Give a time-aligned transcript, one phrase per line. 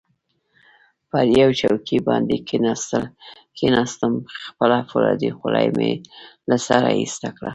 [1.09, 2.35] پر یوې چوکۍ باندې
[3.53, 4.13] کښېناستم،
[4.45, 5.91] خپله فولادي خولۍ مې
[6.49, 7.49] له سره ایسته کړه.